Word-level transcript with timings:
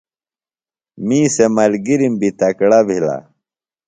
می 1.05 1.19
سےۡ 1.35 1.49
ملگِرم 1.57 2.13
بیۡ 2.19 2.33
تکڑہ 2.39 2.79
بھِلہ 2.87 3.17